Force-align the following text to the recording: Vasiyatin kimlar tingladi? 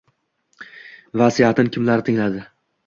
Vasiyatin 1.23 1.71
kimlar 1.77 2.05
tingladi? 2.11 2.47